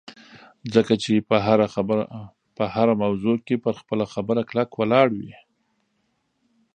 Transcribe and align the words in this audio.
ځکه 0.73 0.93
چې 1.03 1.13
په 2.59 2.65
هره 2.73 2.93
موضوع 3.03 3.35
کې 3.45 3.55
پر 3.63 3.73
خپله 3.81 4.05
خبره 4.13 4.41
کلک 4.49 4.69
ولاړ 4.75 5.07
وي 5.19 5.35